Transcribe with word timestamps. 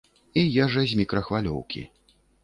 І 0.43 0.45
ежа 0.63 0.85
з 0.91 0.95
мікрахвалёўкі. 1.01 1.83